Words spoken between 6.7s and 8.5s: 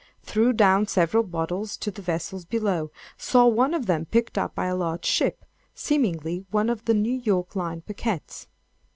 of the New York line packets.